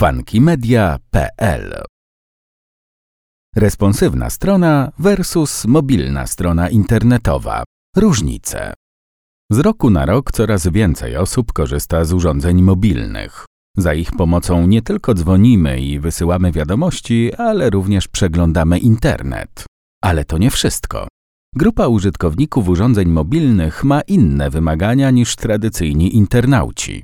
funkymedia.pl 0.00 1.82
Responsywna 3.56 4.30
strona 4.30 4.92
versus 4.98 5.64
mobilna 5.64 6.26
strona 6.26 6.68
internetowa. 6.68 7.64
Różnice. 7.96 8.74
Z 9.50 9.58
roku 9.58 9.90
na 9.90 10.06
rok 10.06 10.32
coraz 10.32 10.66
więcej 10.66 11.16
osób 11.16 11.52
korzysta 11.52 12.04
z 12.04 12.12
urządzeń 12.12 12.62
mobilnych. 12.62 13.46
Za 13.76 13.94
ich 13.94 14.12
pomocą 14.12 14.66
nie 14.66 14.82
tylko 14.82 15.14
dzwonimy 15.14 15.80
i 15.80 15.98
wysyłamy 15.98 16.52
wiadomości, 16.52 17.34
ale 17.34 17.70
również 17.70 18.08
przeglądamy 18.08 18.78
internet. 18.78 19.64
Ale 20.02 20.24
to 20.24 20.38
nie 20.38 20.50
wszystko. 20.50 21.08
Grupa 21.54 21.86
użytkowników 21.86 22.68
urządzeń 22.68 23.08
mobilnych 23.08 23.84
ma 23.84 24.00
inne 24.00 24.50
wymagania 24.50 25.10
niż 25.10 25.36
tradycyjni 25.36 26.16
internauci. 26.16 27.02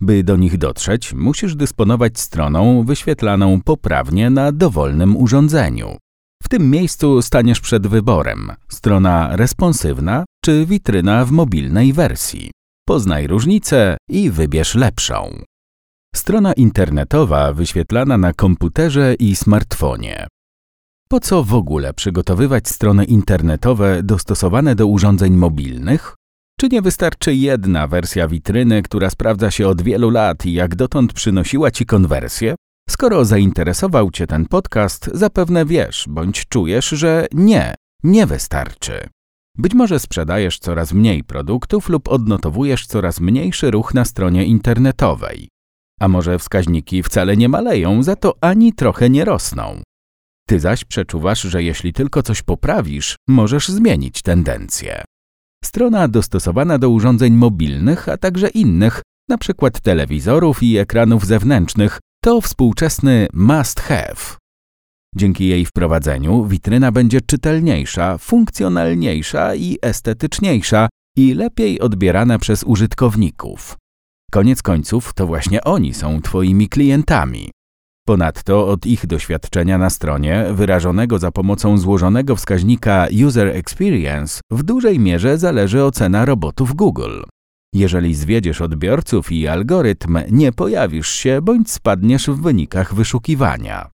By 0.00 0.24
do 0.24 0.36
nich 0.36 0.58
dotrzeć, 0.58 1.14
musisz 1.14 1.56
dysponować 1.56 2.20
stroną 2.20 2.84
wyświetlaną 2.84 3.60
poprawnie 3.62 4.30
na 4.30 4.52
dowolnym 4.52 5.16
urządzeniu. 5.16 5.96
W 6.42 6.48
tym 6.48 6.70
miejscu 6.70 7.22
staniesz 7.22 7.60
przed 7.60 7.86
wyborem: 7.86 8.52
strona 8.68 9.36
responsywna 9.36 10.24
czy 10.44 10.66
witryna 10.66 11.24
w 11.24 11.30
mobilnej 11.30 11.92
wersji. 11.92 12.50
Poznaj 12.86 13.26
różnicę 13.26 13.96
i 14.10 14.30
wybierz 14.30 14.74
lepszą. 14.74 15.42
Strona 16.14 16.52
internetowa 16.52 17.52
wyświetlana 17.52 18.18
na 18.18 18.32
komputerze 18.32 19.14
i 19.14 19.36
smartfonie. 19.36 20.26
Po 21.08 21.20
co 21.20 21.44
w 21.44 21.54
ogóle 21.54 21.94
przygotowywać 21.94 22.68
strony 22.68 23.04
internetowe 23.04 24.02
dostosowane 24.02 24.74
do 24.74 24.86
urządzeń 24.86 25.34
mobilnych? 25.34 26.17
Czy 26.60 26.68
nie 26.68 26.82
wystarczy 26.82 27.34
jedna 27.34 27.86
wersja 27.86 28.28
witryny, 28.28 28.82
która 28.82 29.10
sprawdza 29.10 29.50
się 29.50 29.68
od 29.68 29.82
wielu 29.82 30.10
lat 30.10 30.46
i 30.46 30.52
jak 30.52 30.76
dotąd 30.76 31.12
przynosiła 31.12 31.70
ci 31.70 31.86
konwersję? 31.86 32.54
Skoro 32.90 33.24
zainteresował 33.24 34.10
cię 34.10 34.26
ten 34.26 34.46
podcast, 34.46 35.10
zapewne 35.14 35.64
wiesz 35.64 36.04
bądź 36.08 36.46
czujesz, 36.48 36.88
że 36.88 37.26
nie, 37.32 37.74
nie 38.02 38.26
wystarczy. 38.26 39.08
Być 39.58 39.74
może 39.74 39.98
sprzedajesz 39.98 40.58
coraz 40.58 40.92
mniej 40.92 41.24
produktów 41.24 41.88
lub 41.88 42.08
odnotowujesz 42.08 42.86
coraz 42.86 43.20
mniejszy 43.20 43.70
ruch 43.70 43.94
na 43.94 44.04
stronie 44.04 44.44
internetowej. 44.44 45.48
A 46.00 46.08
może 46.08 46.38
wskaźniki 46.38 47.02
wcale 47.02 47.36
nie 47.36 47.48
maleją, 47.48 48.02
za 48.02 48.16
to 48.16 48.34
ani 48.40 48.72
trochę 48.72 49.10
nie 49.10 49.24
rosną. 49.24 49.82
Ty 50.48 50.60
zaś 50.60 50.84
przeczuwasz, 50.84 51.42
że 51.42 51.62
jeśli 51.62 51.92
tylko 51.92 52.22
coś 52.22 52.42
poprawisz, 52.42 53.16
możesz 53.28 53.68
zmienić 53.68 54.22
tendencję. 54.22 55.04
Strona 55.64 56.08
dostosowana 56.08 56.78
do 56.78 56.90
urządzeń 56.90 57.32
mobilnych, 57.32 58.08
a 58.08 58.16
także 58.16 58.48
innych, 58.48 59.02
np. 59.30 59.70
telewizorów 59.82 60.62
i 60.62 60.78
ekranów 60.78 61.26
zewnętrznych, 61.26 61.98
to 62.24 62.40
współczesny 62.40 63.28
must 63.32 63.80
have. 63.80 64.36
Dzięki 65.16 65.46
jej 65.46 65.64
wprowadzeniu 65.64 66.44
witryna 66.44 66.92
będzie 66.92 67.20
czytelniejsza, 67.20 68.18
funkcjonalniejsza 68.18 69.54
i 69.54 69.78
estetyczniejsza 69.82 70.88
i 71.16 71.34
lepiej 71.34 71.80
odbierana 71.80 72.38
przez 72.38 72.64
użytkowników. 72.64 73.76
Koniec 74.30 74.62
końców 74.62 75.14
to 75.14 75.26
właśnie 75.26 75.64
oni 75.64 75.94
są 75.94 76.22
Twoimi 76.22 76.68
klientami. 76.68 77.50
Ponadto 78.08 78.68
od 78.68 78.86
ich 78.86 79.06
doświadczenia 79.06 79.78
na 79.78 79.90
stronie, 79.90 80.46
wyrażonego 80.52 81.18
za 81.18 81.30
pomocą 81.30 81.78
złożonego 81.78 82.36
wskaźnika 82.36 83.06
User 83.26 83.48
Experience, 83.48 84.40
w 84.50 84.62
dużej 84.62 84.98
mierze 84.98 85.38
zależy 85.38 85.84
ocena 85.84 86.24
robotów 86.24 86.74
Google. 86.74 87.22
Jeżeli 87.74 88.14
zwiedziesz 88.14 88.60
odbiorców 88.60 89.32
i 89.32 89.48
algorytm, 89.48 90.18
nie 90.30 90.52
pojawisz 90.52 91.08
się 91.08 91.42
bądź 91.42 91.70
spadniesz 91.70 92.26
w 92.26 92.40
wynikach 92.42 92.94
wyszukiwania. 92.94 93.90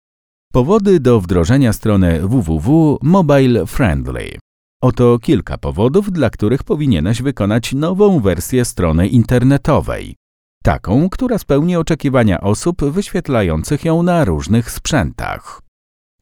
Powody 0.52 1.00
do 1.00 1.20
wdrożenia 1.20 1.72
strony 1.72 2.28
www 2.28 2.98
Mobile 3.02 3.66
Friendly. 3.66 4.38
Oto 4.82 5.18
kilka 5.18 5.58
powodów, 5.58 6.12
dla 6.12 6.30
których 6.30 6.62
powinieneś 6.62 7.22
wykonać 7.22 7.72
nową 7.72 8.20
wersję 8.20 8.64
strony 8.64 9.08
internetowej 9.08 10.14
taką, 10.64 11.08
która 11.10 11.38
spełni 11.38 11.76
oczekiwania 11.76 12.40
osób 12.40 12.84
wyświetlających 12.84 13.84
ją 13.84 14.02
na 14.02 14.24
różnych 14.24 14.70
sprzętach. 14.70 15.60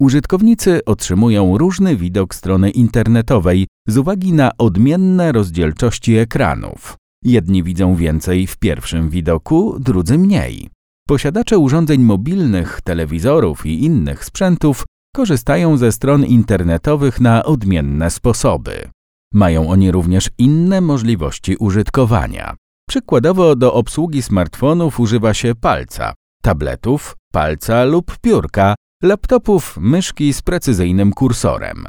Użytkownicy 0.00 0.84
otrzymują 0.86 1.58
różny 1.58 1.97
widok 1.97 2.34
strony 2.34 2.70
internetowej 2.70 3.66
z 3.88 3.97
uwagi 3.97 4.32
na 4.32 4.50
odmienne 4.58 5.32
rozdzielczości 5.32 6.16
ekranów. 6.16 6.97
Jedni 7.25 7.62
widzą 7.62 7.94
więcej 7.94 8.47
w 8.47 8.56
pierwszym 8.56 9.10
widoku, 9.10 9.76
drudzy 9.81 10.19
mniej. 10.19 10.69
Posiadacze 11.08 11.58
urządzeń 11.58 12.00
mobilnych, 12.02 12.81
telewizorów 12.84 13.66
i 13.66 13.84
innych 13.84 14.25
sprzętów 14.25 14.84
korzystają 15.14 15.76
ze 15.76 15.92
stron 15.92 16.25
internetowych 16.25 17.20
na 17.20 17.44
odmienne 17.44 18.10
sposoby. 18.10 18.88
Mają 19.34 19.70
oni 19.70 19.92
również 19.92 20.31
inne 20.38 20.81
możliwości 20.81 21.56
użytkowania. 21.56 22.56
Przykładowo 22.92 23.56
do 23.56 23.75
obsługi 23.75 24.22
smartfonów 24.22 25.00
używa 25.00 25.34
się 25.34 25.54
palca, 25.54 26.14
tabletów, 26.42 27.16
palca 27.32 27.84
lub 27.84 28.19
piórka, 28.19 28.75
laptopów, 29.03 29.76
myszki 29.80 30.32
z 30.32 30.42
precyzyjnym 30.42 31.12
kursorem. 31.12 31.84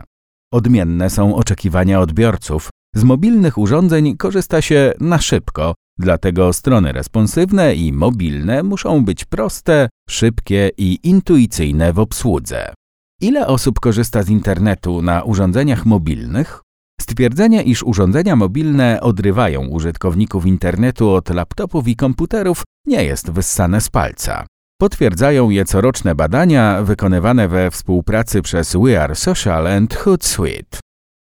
Odmienne 0.54 1.10
są 1.10 1.36
oczekiwania 1.36 2.00
odbiorców. 2.00 2.70
Z 2.96 3.04
mobilnych 3.04 3.58
urządzeń 3.58 4.18
korzysta 4.18 4.62
się 4.62 4.94
na 5.00 5.20
szybko, 5.20 5.74
dlatego 6.00 6.54
strony 6.54 6.92
responsywne 6.92 7.76
i 7.76 7.94
mobilne 7.94 8.64
muszą 8.64 9.06
być 9.06 9.26
proste, 9.26 9.90
szybkie 10.10 10.72
i 10.78 11.00
intuicyjne 11.04 11.94
w 11.94 12.00
obsłudze. 12.00 12.74
Ile 13.22 13.48
osób 13.48 13.80
korzysta 13.80 14.24
z 14.24 14.30
internetu 14.30 15.02
na 15.02 15.24
urządzeniach 15.24 15.86
mobilnych? 15.86 16.62
Stwierdzenie, 17.04 17.64
iż 17.64 17.84
urządzenia 17.84 18.36
mobilne 18.36 19.02
odrywają 19.02 19.68
użytkowników 19.68 20.46
internetu 20.46 21.10
od 21.10 21.30
laptopów 21.30 21.88
i 21.88 21.96
komputerów, 21.96 22.64
nie 22.88 23.04
jest 23.04 23.32
wyssane 23.32 23.82
z 23.82 23.90
palca. 23.90 24.46
Potwierdzają 24.82 25.50
je 25.50 25.66
coroczne 25.66 26.16
badania 26.16 26.84
wykonywane 26.84 27.48
we 27.48 27.72
współpracy 27.72 28.42
przez 28.42 28.76
We 28.76 29.04
Are 29.04 29.16
Social 29.16 29.68
and 29.68 29.96
Hootsuite. 29.96 30.80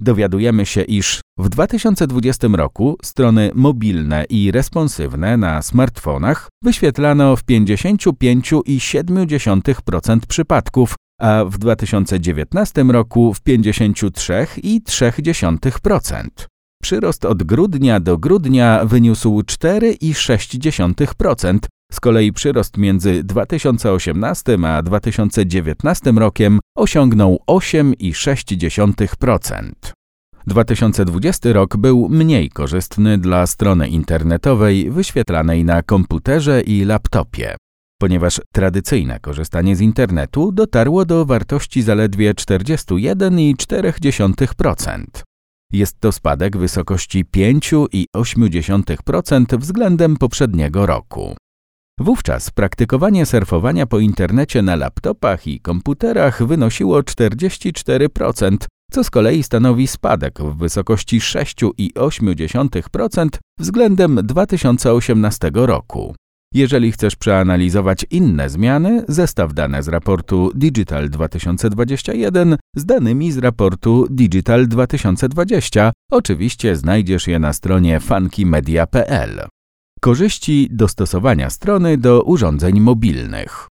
dowiadujemy 0.01 0.67
się, 0.67 0.83
iż 0.83 1.21
w 1.39 1.49
2020 1.49 2.49
roku 2.49 2.97
strony 3.03 3.51
mobilne 3.55 4.25
i 4.29 4.53
responsywne 4.53 5.37
na 5.37 5.63
smartfonach 5.63 6.49
wyświetlano 6.65 7.37
w 7.37 7.45
55,7% 7.45 10.21
przypadków, 10.29 10.95
a 11.21 11.45
w 11.45 11.59
2019 11.59 12.83
roku 12.83 13.35
w 13.35 13.41
53,3%. 13.41 16.25
Przyrost 16.83 17.25
od 17.25 17.43
grudnia 17.43 18.01
do 18.01 18.19
grudnia 18.19 18.85
wyniósł 18.85 19.41
4,6%, 19.41 21.59
z 21.91 22.01
kolei 22.01 22.33
przyrost 22.33 22.77
między 22.77 23.25
2018 23.25 24.59
a 24.67 24.83
2019 24.83 26.13
rokiem 26.13 26.61
osiągnął 26.77 27.39
8,6%. 27.49 29.71
2020 30.47 31.53
rok 31.53 31.77
był 31.77 32.09
mniej 32.09 32.51
korzystny 32.51 33.19
dla 33.19 33.47
strony 33.47 33.89
internetowej 33.89 34.91
wyświetlanej 34.91 35.65
na 35.65 35.83
komputerze 35.83 36.61
i 36.61 36.85
laptopie, 36.85 37.57
ponieważ 38.01 38.41
tradycyjne 38.53 39.21
korzystanie 39.21 39.77
z 39.77 39.81
internetu 39.81 40.53
dotarło 40.53 41.05
do 41.05 41.25
wartości 41.25 41.83
zaledwie 41.83 42.35
41,4%. 42.35 45.05
Jest 45.73 46.01
to 46.01 46.13
spadek 46.13 46.57
wysokości 46.57 47.25
5,8% 47.25 49.59
względem 49.59 50.17
poprzedniego 50.17 50.87
roku. 50.87 51.37
Wówczas 52.01 52.51
praktykowanie 52.51 53.27
surfowania 53.27 53.87
po 53.87 53.99
internecie 53.99 54.63
na 54.63 54.77
laptopach 54.77 55.47
i 55.47 55.61
komputerach 55.61 56.47
wynosiło 56.47 57.01
44%, 57.01 58.57
co 58.91 59.05
z 59.05 59.11
kolei 59.11 59.43
stanowi 59.43 59.87
spadek 59.87 60.39
w 60.39 60.57
wysokości 60.57 61.21
6,8% 61.21 63.29
względem 63.59 64.21
2018 64.23 65.51
roku. 65.55 66.15
Jeżeli 66.55 66.93
chcesz 66.93 67.17
przeanalizować 67.17 68.07
inne 68.11 68.51
zmiany, 68.51 69.05
zestaw 69.09 69.55
dane 69.55 69.83
z 69.83 69.89
raportu 69.89 70.51
Digital 70.55 71.11
2021 71.11 72.57
z 72.77 72.85
danymi 72.85 73.33
z 73.33 73.39
raportu 73.39 74.07
Digital 74.11 74.69
2020. 74.69 75.93
Oczywiście 76.11 76.77
znajdziesz 76.77 77.27
je 77.27 77.39
na 77.39 77.53
stronie 77.53 78.01
funkymedia.pl. 78.01 79.49
Korzyści 80.01 80.69
dostosowania 80.71 81.51
strony 81.51 81.99
do 81.99 82.23
urządzeń 82.23 82.81
mobilnych. 82.81 83.69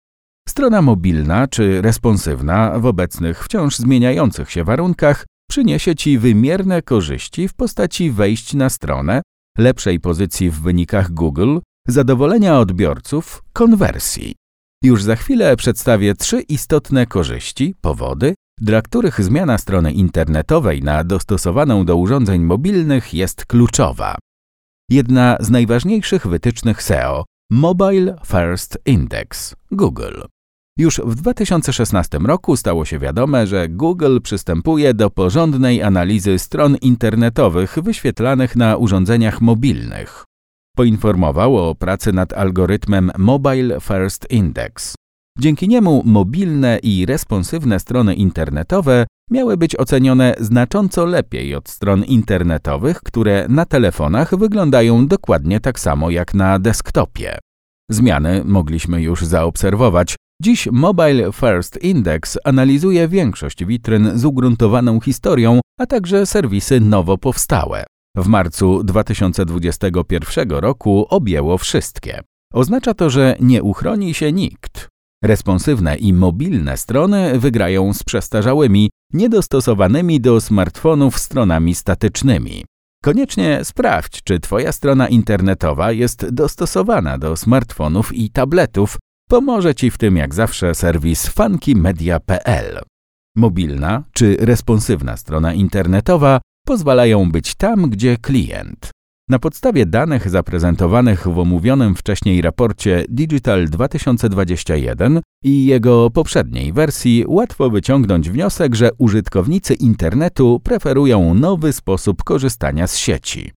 Strona 0.49 0.82
mobilna 0.82 1.49
czy 1.49 1.82
responsywna 1.82 2.78
w 2.78 2.87
obecnych 2.87 3.44
wciąż 3.44 3.76
zmieniających 3.76 4.50
się 4.50 4.64
warunkach 4.64 5.26
przyniesie 5.50 5.94
Ci 5.94 6.19
wymierne 6.19 6.82
korzyści 6.82 7.49
w 7.49 7.55
postaci 7.55 8.11
wejść 8.11 8.55
na 8.55 8.70
stronę, 8.70 9.23
lepszej 9.58 10.00
pozycji 10.00 10.50
w 10.50 10.61
wynikach 10.61 11.11
Google, 11.12 11.58
zadowolenia 11.88 12.58
odbiorców, 12.58 13.43
konwersji. 13.52 14.34
Już 14.84 15.02
za 15.02 15.17
chwilę 15.17 15.56
przedstawię 15.56 16.14
trzy 16.14 16.40
istotne 16.40 17.06
korzyści, 17.06 17.75
powody, 17.81 18.34
dla 18.61 18.82
których 18.82 19.25
zmiana 19.25 19.58
strony 19.58 19.93
internetowej 19.93 20.82
na 20.82 21.05
dostosowaną 21.05 21.84
do 21.84 21.96
urządzeń 21.96 22.43
mobilnych 22.43 23.14
jest 23.14 23.46
kluczowa. 23.46 24.17
Jedna 24.90 25.36
z 25.40 25.50
najważniejszych 25.50 26.26
wytycznych 26.26 26.82
SEO 26.82 27.24
Mobile 27.50 28.16
First 28.26 28.78
Index 28.86 29.56
Google. 29.70 30.20
Już 30.78 31.00
w 31.04 31.14
2016 31.14 32.18
roku 32.18 32.56
stało 32.56 32.84
się 32.84 32.98
wiadome, 32.98 33.46
że 33.46 33.68
Google 33.68 34.20
przystępuje 34.20 34.94
do 34.94 35.10
porządnej 35.10 35.82
analizy 35.82 36.38
stron 36.38 36.76
internetowych 36.76 37.78
wyświetlanych 37.82 38.56
na 38.56 38.76
urządzeniach 38.76 39.40
mobilnych. 39.40 40.24
Poinformował 40.76 41.56
o 41.56 41.74
pracy 41.74 42.12
nad 42.12 42.32
algorytmem 42.32 43.10
Mobile 43.18 43.80
First 43.80 44.30
Index. 44.30 44.94
Dzięki 45.38 45.68
niemu 45.68 46.02
mobilne 46.04 46.78
i 46.82 47.06
responsywne 47.06 47.80
strony 47.80 48.14
internetowe 48.14 49.06
miały 49.30 49.56
być 49.56 49.76
ocenione 49.76 50.34
znacząco 50.40 51.06
lepiej 51.06 51.54
od 51.54 51.68
stron 51.68 52.04
internetowych, 52.04 52.98
które 52.98 53.46
na 53.48 53.64
telefonach 53.64 54.36
wyglądają 54.36 55.06
dokładnie 55.06 55.60
tak 55.60 55.80
samo 55.80 56.10
jak 56.10 56.34
na 56.34 56.58
desktopie. 56.58 57.38
Zmiany 57.90 58.42
mogliśmy 58.44 59.02
już 59.02 59.22
zaobserwować. 59.22 60.16
Dziś 60.42 60.68
Mobile 60.72 61.32
First 61.32 61.82
Index 61.82 62.38
analizuje 62.44 63.08
większość 63.08 63.64
witryn 63.64 64.18
z 64.18 64.24
ugruntowaną 64.24 65.00
historią, 65.00 65.60
a 65.80 65.86
także 65.86 66.26
serwisy 66.26 66.80
nowo 66.80 67.18
powstałe. 67.18 67.84
W 68.16 68.26
marcu 68.26 68.84
2021 68.84 70.50
roku 70.50 71.06
objęło 71.10 71.58
wszystkie. 71.58 72.20
Oznacza 72.52 72.94
to, 72.94 73.10
że 73.10 73.36
nie 73.40 73.62
uchroni 73.62 74.14
się 74.14 74.32
nikt. 74.32 74.95
Responsywne 75.24 75.96
i 75.96 76.12
mobilne 76.12 76.76
strony 76.76 77.38
wygrają 77.38 77.94
z 77.94 78.02
przestarzałymi, 78.02 78.90
niedostosowanymi 79.12 80.20
do 80.20 80.40
smartfonów 80.40 81.18
stronami 81.18 81.74
statycznymi. 81.74 82.64
Koniecznie 83.02 83.64
sprawdź, 83.64 84.22
czy 84.22 84.40
Twoja 84.40 84.72
strona 84.72 85.08
internetowa 85.08 85.92
jest 85.92 86.30
dostosowana 86.30 87.18
do 87.18 87.36
smartfonów 87.36 88.14
i 88.14 88.30
tabletów. 88.30 88.96
Pomoże 89.28 89.74
Ci 89.74 89.90
w 89.90 89.98
tym 89.98 90.16
jak 90.16 90.34
zawsze 90.34 90.74
serwis 90.74 91.28
funkymedia.pl. 91.28 92.80
Mobilna 93.36 94.02
czy 94.12 94.36
responsywna 94.40 95.16
strona 95.16 95.54
internetowa 95.54 96.40
pozwalają 96.66 97.30
być 97.30 97.54
tam, 97.54 97.90
gdzie 97.90 98.16
klient. 98.16 98.90
Na 99.28 99.38
podstawie 99.38 99.87
danych 99.87 100.31
zaprezentowanych 100.31 101.28
w 101.28 101.38
omówionym 101.38 101.94
wcześniej 101.94 102.43
raporcie 102.43 103.05
Digital 103.08 103.69
2021 103.69 105.20
i 105.44 105.67
jego 105.67 106.11
poprzedniej 106.11 106.73
wersji 106.73 107.25
łatwo 107.28 107.70
wyciągnąć 107.70 108.31
wniosek, 108.31 108.75
że 108.75 108.90
użytkownicy 108.99 109.75
internetu 109.75 110.61
preferują 110.64 111.34
nowy 111.34 111.73
sposób 111.73 112.25
korzystania 112.25 112.87
z 112.87 112.96
sieci. 112.96 113.52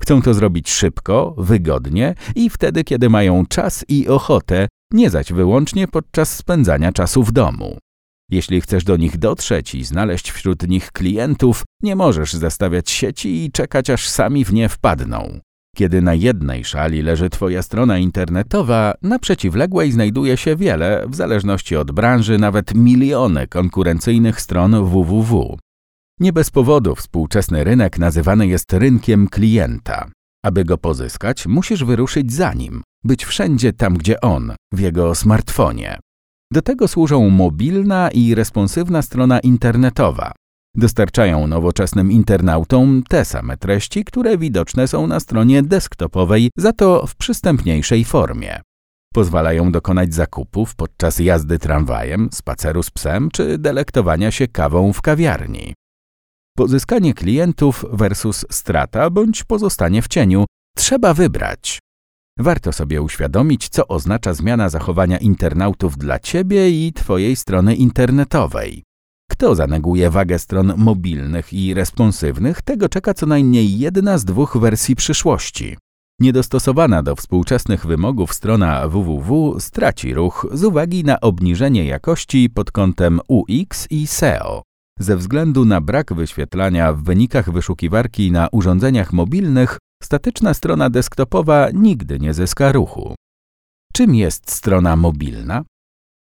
Chcą 0.00 0.22
to 0.22 0.34
zrobić 0.34 0.70
szybko, 0.70 1.34
wygodnie 1.38 2.14
i 2.34 2.50
wtedy, 2.50 2.84
kiedy 2.84 3.10
mają 3.10 3.46
czas 3.46 3.84
i 3.88 4.08
ochotę, 4.08 4.68
nie 4.92 5.10
zaś 5.10 5.32
wyłącznie 5.32 5.88
podczas 5.88 6.36
spędzania 6.36 6.92
czasu 6.92 7.22
w 7.22 7.32
domu. 7.32 7.78
Jeśli 8.32 8.60
chcesz 8.60 8.84
do 8.84 8.96
nich 8.96 9.18
dotrzeć 9.18 9.74
i 9.74 9.84
znaleźć 9.84 10.30
wśród 10.30 10.68
nich 10.68 10.92
klientów, 10.92 11.62
nie 11.82 11.96
możesz 11.96 12.32
zastawiać 12.32 12.90
sieci 12.90 13.44
i 13.44 13.52
czekać, 13.52 13.90
aż 13.90 14.08
sami 14.08 14.44
w 14.44 14.52
nie 14.52 14.68
wpadną. 14.68 15.40
Kiedy 15.76 16.02
na 16.02 16.14
jednej 16.14 16.64
szali 16.64 17.02
leży 17.02 17.30
Twoja 17.30 17.62
strona 17.62 17.98
internetowa, 17.98 18.94
na 19.02 19.18
przeciwległej 19.18 19.92
znajduje 19.92 20.36
się 20.36 20.56
wiele, 20.56 21.04
w 21.08 21.14
zależności 21.14 21.76
od 21.76 21.90
branży, 21.90 22.38
nawet 22.38 22.74
miliony 22.74 23.48
konkurencyjnych 23.48 24.40
stron 24.40 24.84
www. 24.84 25.58
Nie 26.20 26.32
bez 26.32 26.50
powodu 26.50 26.94
współczesny 26.94 27.64
rynek 27.64 27.98
nazywany 27.98 28.46
jest 28.46 28.72
rynkiem 28.72 29.28
klienta. 29.28 30.10
Aby 30.44 30.64
go 30.64 30.78
pozyskać, 30.78 31.46
musisz 31.46 31.84
wyruszyć 31.84 32.32
za 32.32 32.54
nim, 32.54 32.82
być 33.04 33.24
wszędzie 33.24 33.72
tam, 33.72 33.96
gdzie 33.96 34.20
on, 34.20 34.52
w 34.72 34.80
jego 34.80 35.14
smartfonie. 35.14 35.98
Do 36.52 36.62
tego 36.62 36.88
służą 36.88 37.30
mobilna 37.30 38.10
i 38.10 38.34
responsywna 38.34 39.02
strona 39.02 39.40
internetowa. 39.40 40.32
Dostarczają 40.74 41.46
nowoczesnym 41.46 42.12
internautom 42.12 43.02
te 43.08 43.24
same 43.24 43.56
treści, 43.56 44.04
które 44.04 44.38
widoczne 44.38 44.88
są 44.88 45.06
na 45.06 45.20
stronie 45.20 45.62
desktopowej, 45.62 46.50
za 46.56 46.72
to 46.72 47.06
w 47.06 47.16
przystępniejszej 47.16 48.04
formie. 48.04 48.60
Pozwalają 49.14 49.72
dokonać 49.72 50.14
zakupów 50.14 50.74
podczas 50.74 51.18
jazdy 51.18 51.58
tramwajem, 51.58 52.28
spaceru 52.32 52.82
z 52.82 52.90
psem 52.90 53.28
czy 53.32 53.58
delektowania 53.58 54.30
się 54.30 54.48
kawą 54.48 54.92
w 54.92 55.02
kawiarni. 55.02 55.74
Pozyskanie 56.56 57.14
klientów 57.14 57.84
versus 57.92 58.46
strata 58.50 59.10
bądź 59.10 59.44
pozostanie 59.44 60.02
w 60.02 60.08
cieniu 60.08 60.44
trzeba 60.76 61.14
wybrać. 61.14 61.78
Warto 62.38 62.72
sobie 62.72 63.02
uświadomić, 63.02 63.68
co 63.68 63.88
oznacza 63.88 64.34
zmiana 64.34 64.68
zachowania 64.68 65.18
internautów 65.18 65.98
dla 65.98 66.18
Ciebie 66.18 66.70
i 66.70 66.92
Twojej 66.92 67.36
strony 67.36 67.74
internetowej. 67.74 68.82
Kto 69.30 69.54
zaneguje 69.54 70.10
wagę 70.10 70.38
stron 70.38 70.74
mobilnych 70.76 71.52
i 71.52 71.74
responsywnych, 71.74 72.62
tego 72.62 72.88
czeka 72.88 73.14
co 73.14 73.26
najmniej 73.26 73.78
jedna 73.78 74.18
z 74.18 74.24
dwóch 74.24 74.56
wersji 74.60 74.96
przyszłości. 74.96 75.76
Niedostosowana 76.20 77.02
do 77.02 77.16
współczesnych 77.16 77.86
wymogów 77.86 78.34
strona 78.34 78.88
www 78.88 79.56
straci 79.60 80.14
ruch 80.14 80.46
z 80.52 80.64
uwagi 80.64 81.04
na 81.04 81.20
obniżenie 81.20 81.84
jakości 81.84 82.50
pod 82.50 82.70
kątem 82.70 83.20
UX 83.28 83.86
i 83.90 84.06
SEO. 84.06 84.62
Ze 84.98 85.16
względu 85.16 85.64
na 85.64 85.80
brak 85.80 86.14
wyświetlania 86.14 86.92
w 86.92 87.02
wynikach 87.02 87.50
wyszukiwarki 87.50 88.32
na 88.32 88.48
urządzeniach 88.52 89.12
mobilnych, 89.12 89.78
statyczna 90.04 90.54
strona 90.54 90.90
desktopowa 90.90 91.68
nigdy 91.74 92.18
nie 92.18 92.34
zyska 92.34 92.72
ruchu. 92.72 93.14
Czym 93.92 94.14
jest 94.14 94.50
strona 94.50 94.96
mobilna? 94.96 95.64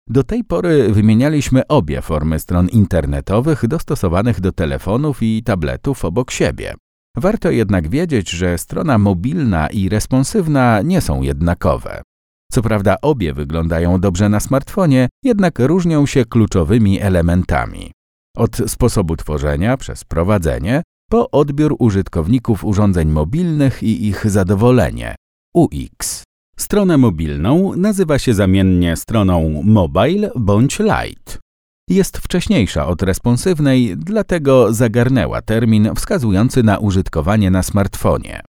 Do 0.09 0.23
tej 0.23 0.43
pory 0.43 0.89
wymienialiśmy 0.93 1.67
obie 1.67 2.01
formy 2.01 2.39
stron 2.39 2.69
internetowych 2.69 3.67
dostosowanych 3.67 4.41
do 4.41 4.51
telefonów 4.51 5.23
i 5.23 5.43
tabletów 5.43 6.05
obok 6.05 6.31
siebie. 6.31 6.75
Warto 7.17 7.51
jednak 7.51 7.89
wiedzieć, 7.89 8.29
że 8.29 8.57
strona 8.57 8.97
mobilna 8.97 9.67
i 9.67 9.89
responsywna 9.89 10.81
nie 10.81 11.01
są 11.01 11.21
jednakowe. 11.21 12.01
Co 12.51 12.61
prawda 12.61 12.95
obie 13.01 13.33
wyglądają 13.33 13.99
dobrze 13.99 14.29
na 14.29 14.39
smartfonie, 14.39 15.09
jednak 15.23 15.59
różnią 15.59 16.05
się 16.05 16.25
kluczowymi 16.25 17.01
elementami. 17.01 17.91
Od 18.37 18.57
sposobu 18.67 19.15
tworzenia 19.15 19.77
przez 19.77 20.03
prowadzenie 20.03 20.83
po 21.09 21.31
odbiór 21.31 21.75
użytkowników 21.79 22.65
urządzeń 22.65 23.09
mobilnych 23.09 23.83
i 23.83 24.07
ich 24.07 24.29
zadowolenie 24.29 25.15
UX. 25.53 26.23
Stronę 26.59 26.97
mobilną 26.97 27.75
nazywa 27.75 28.19
się 28.19 28.33
zamiennie 28.33 28.95
stroną 28.95 29.61
mobile 29.63 30.31
bądź 30.35 30.79
light. 30.79 31.39
Jest 31.89 32.17
wcześniejsza 32.17 32.87
od 32.87 33.01
responsywnej, 33.01 33.97
dlatego 33.97 34.73
zagarnęła 34.73 35.41
termin 35.41 35.89
wskazujący 35.95 36.63
na 36.63 36.77
użytkowanie 36.77 37.51
na 37.51 37.63
smartfonie. 37.63 38.41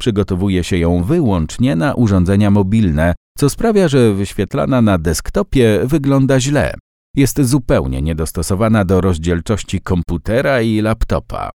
Przygotowuje 0.00 0.64
się 0.64 0.78
ją 0.78 1.02
wyłącznie 1.02 1.76
na 1.76 1.94
urządzenia 1.94 2.50
mobilne, 2.50 3.14
co 3.38 3.50
sprawia, 3.50 3.88
że 3.88 4.14
wyświetlana 4.14 4.82
na 4.82 4.98
desktopie 4.98 5.80
wygląda 5.84 6.40
źle. 6.40 6.74
Jest 7.16 7.42
zupełnie 7.42 8.02
niedostosowana 8.02 8.84
do 8.84 9.00
rozdzielczości 9.00 9.80
komputera 9.80 10.62
i 10.62 10.80
laptopa. 10.80 11.50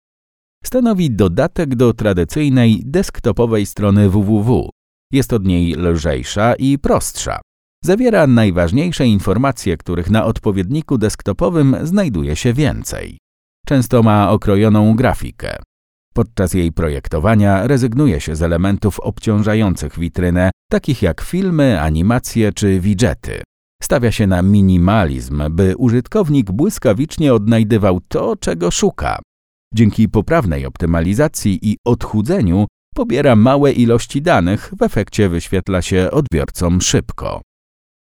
Stanowi 0.71 1.11
dodatek 1.11 1.75
do 1.75 1.93
tradycyjnej 1.93 2.83
desktopowej 2.87 3.67
strony 3.67 4.11
www. 4.11 4.71
Jest 5.13 5.33
od 5.33 5.47
niej 5.47 5.75
lżejsza 5.75 6.55
i 6.55 6.79
prostsza. 6.79 7.41
Zawiera 7.85 8.27
najważniejsze 8.27 9.07
informacje, 9.07 9.77
których 9.77 10.11
na 10.11 10.25
odpowiedniku 10.25 10.99
desktopowym 10.99 11.77
znajduje 11.83 12.37
się 12.37 12.53
więcej. 12.53 13.19
Często 13.67 14.03
ma 14.03 14.31
okrojoną 14.31 14.95
grafikę. 14.95 15.57
Podczas 16.15 16.55
jej 16.55 16.73
projektowania 16.73 17.67
rezygnuje 17.67 18.21
się 18.21 18.37
z 18.37 18.43
elementów 18.43 19.01
obciążających 19.01 19.99
witrynę, 19.99 20.51
takich 20.71 21.03
jak 21.03 21.21
filmy, 21.21 21.81
animacje 21.81 22.53
czy 22.53 22.81
widgety. 22.81 23.43
Stawia 23.83 24.13
się 24.13 24.27
na 24.27 24.43
minimalizm, 24.43 25.43
by 25.51 25.77
użytkownik 25.77 26.51
błyskawicznie 26.51 27.35
odnajdywał 27.35 28.01
to, 28.09 28.37
czego 28.37 28.71
szuka. 28.71 29.19
Dzięki 29.75 30.09
poprawnej 30.09 30.67
optymalizacji 30.67 31.59
i 31.63 31.77
odchudzeniu 31.85 32.67
pobiera 32.95 33.37
małe 33.37 33.73
ilości 33.73 34.23
danych, 34.23 34.73
w 34.79 34.83
efekcie 34.83 35.29
wyświetla 35.29 35.83
się 35.83 36.11
odbiorcom 36.11 36.81
szybko. 36.81 37.41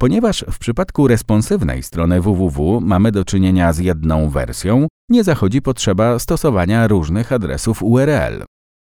Ponieważ 0.00 0.44
w 0.50 0.58
przypadku 0.58 1.08
responsywnej 1.08 1.82
strony 1.82 2.20
www 2.20 2.80
mamy 2.80 3.12
do 3.12 3.24
czynienia 3.24 3.72
z 3.72 3.78
jedną 3.78 4.30
wersją, 4.30 4.86
nie 5.10 5.24
zachodzi 5.24 5.62
potrzeba 5.62 6.18
stosowania 6.18 6.88
różnych 6.88 7.32
adresów 7.32 7.82
URL. 7.82 8.44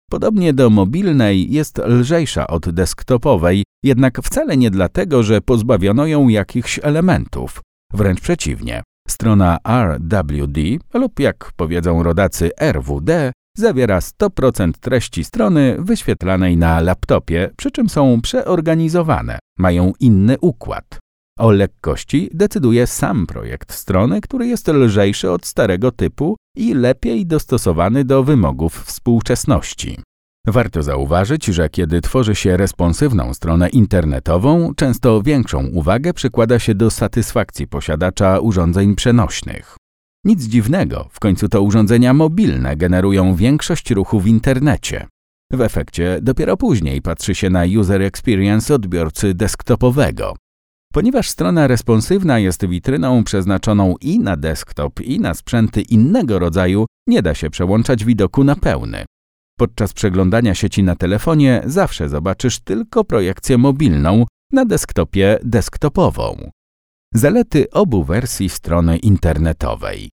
Podobnie 0.09 0.53
do 0.53 0.69
mobilnej 0.69 1.51
jest 1.51 1.77
lżejsza 1.77 2.47
od 2.47 2.69
desktopowej, 2.69 3.63
jednak 3.83 4.21
wcale 4.23 4.57
nie 4.57 4.71
dlatego, 4.71 5.23
że 5.23 5.41
pozbawiono 5.41 6.05
ją 6.05 6.27
jakichś 6.27 6.79
elementów. 6.83 7.61
Wręcz 7.93 8.21
przeciwnie. 8.21 8.83
Strona 9.07 9.57
RWD 9.67 10.61
lub 10.93 11.19
jak 11.19 11.51
powiedzą 11.55 12.03
rodacy 12.03 12.51
RWD 12.59 13.31
zawiera 13.57 13.99
100% 13.99 14.71
treści 14.79 15.23
strony 15.23 15.75
wyświetlanej 15.79 16.57
na 16.57 16.79
laptopie, 16.79 17.49
przy 17.57 17.71
czym 17.71 17.89
są 17.89 18.21
przeorganizowane, 18.21 19.39
mają 19.59 19.93
inny 19.99 20.37
układ. 20.41 20.99
O 21.39 21.51
lekkości 21.51 22.29
decyduje 22.33 22.87
sam 22.87 23.27
projekt 23.27 23.73
strony, 23.73 24.21
który 24.21 24.47
jest 24.47 24.67
lżejszy 24.67 25.31
od 25.31 25.45
starego 25.45 25.91
typu 25.91 26.35
i 26.55 26.73
lepiej 26.73 27.25
dostosowany 27.25 28.05
do 28.05 28.23
wymogów 28.23 28.83
współczesności. 28.83 29.97
Warto 30.47 30.83
zauważyć, 30.83 31.45
że 31.45 31.69
kiedy 31.69 32.01
tworzy 32.01 32.35
się 32.35 32.57
responsywną 32.57 33.33
stronę 33.33 33.69
internetową, 33.69 34.73
często 34.75 35.21
większą 35.21 35.65
uwagę 35.65 36.13
przykłada 36.13 36.59
się 36.59 36.75
do 36.75 36.91
satysfakcji 36.91 37.67
posiadacza 37.67 38.39
urządzeń 38.39 38.95
przenośnych. 38.95 39.77
Nic 40.25 40.43
dziwnego, 40.43 41.07
w 41.11 41.19
końcu 41.19 41.49
to 41.49 41.61
urządzenia 41.61 42.13
mobilne 42.13 42.75
generują 42.75 43.35
większość 43.35 43.91
ruchu 43.91 44.19
w 44.19 44.27
internecie. 44.27 45.07
W 45.51 45.61
efekcie 45.61 46.19
dopiero 46.21 46.57
później 46.57 47.01
patrzy 47.01 47.35
się 47.35 47.49
na 47.49 47.63
user 47.79 48.01
experience 48.01 48.75
odbiorcy 48.75 49.33
desktopowego. 49.33 50.35
Ponieważ 50.93 51.29
strona 51.29 51.67
responsywna 51.67 52.39
jest 52.39 52.65
witryną 52.65 53.23
przeznaczoną 53.23 53.95
i 54.01 54.19
na 54.19 54.37
desktop, 54.37 55.01
i 55.01 55.19
na 55.19 55.33
sprzęty 55.33 55.81
innego 55.81 56.39
rodzaju, 56.39 56.85
nie 57.07 57.21
da 57.21 57.33
się 57.33 57.49
przełączać 57.49 58.05
widoku 58.05 58.43
na 58.43 58.55
pełny. 58.55 59.05
Podczas 59.57 59.93
przeglądania 59.93 60.55
sieci 60.55 60.83
na 60.83 60.95
telefonie 60.95 61.61
zawsze 61.65 62.09
zobaczysz 62.09 62.59
tylko 62.59 63.03
projekcję 63.03 63.57
mobilną, 63.57 64.25
na 64.51 64.65
desktopie 64.65 65.39
desktopową. 65.43 66.51
Zalety 67.13 67.69
obu 67.71 68.03
wersji 68.03 68.49
strony 68.49 68.97
internetowej. 68.97 70.09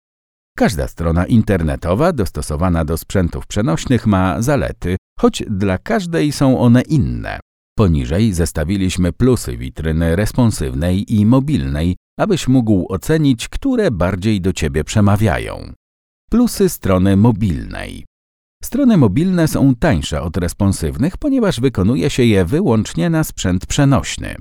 Każda 0.57 0.87
strona 0.87 1.25
internetowa 1.25 2.13
dostosowana 2.13 2.85
do 2.85 2.97
sprzętów 2.97 3.47
przenośnych 3.47 4.07
ma 4.07 4.41
zalety, 4.41 4.95
choć 5.19 5.43
dla 5.49 5.77
każdej 5.77 6.31
są 6.31 6.59
one 6.59 6.81
inne. 6.81 7.39
Poniżej 7.77 8.33
zestawiliśmy 8.33 9.11
plusy 9.11 9.57
witryny 9.57 10.15
responsywnej 10.15 11.13
i 11.13 11.25
mobilnej, 11.25 11.95
abyś 12.19 12.47
mógł 12.47 12.93
ocenić, 12.93 13.47
które 13.47 13.91
bardziej 13.91 14.41
do 14.41 14.53
Ciebie 14.53 14.83
przemawiają. 14.83 15.73
Plusy 16.29 16.69
strony 16.69 17.17
mobilnej. 17.17 18.05
Strony 18.63 18.97
mobilne 18.97 19.47
są 19.47 19.75
tańsze 19.75 20.21
od 20.21 20.37
responsywnych, 20.37 21.17
ponieważ 21.17 21.59
wykonuje 21.59 22.09
się 22.09 22.23
je 22.23 22.45
wyłącznie 22.45 23.09
na 23.09 23.23
sprzęt 23.23 23.65
przenośny. 23.65 24.35